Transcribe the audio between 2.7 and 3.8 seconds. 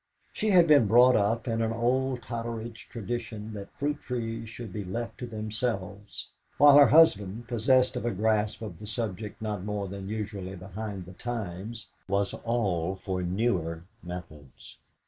tradition that